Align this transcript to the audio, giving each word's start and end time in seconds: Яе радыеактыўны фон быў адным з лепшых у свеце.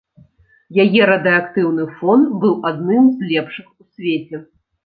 Яе 0.83 1.01
радыеактыўны 1.09 1.85
фон 1.99 2.19
быў 2.45 2.53
адным 2.71 3.05
з 3.21 3.31
лепшых 3.33 3.67
у 3.79 3.83
свеце. 3.93 4.37